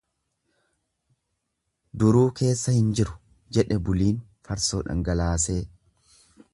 Duruu 2.03 2.23
keessa 2.41 2.75
hin 2.79 2.89
jiru 3.01 3.15
jedhe 3.59 3.81
Buliin 3.91 4.21
farsoo 4.51 4.85
dhangalaasee. 4.91 5.61